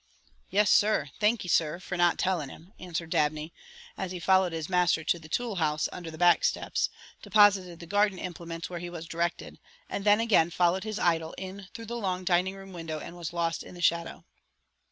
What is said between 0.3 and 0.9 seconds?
"Yes,